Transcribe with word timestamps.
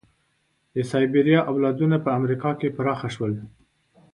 د 0.73 0.75
سایبریا 0.91 1.39
اولادونه 1.51 1.97
په 2.05 2.09
امریکا 2.19 2.51
کې 2.59 2.73
پراخه 2.77 3.09
شول. 3.15 3.33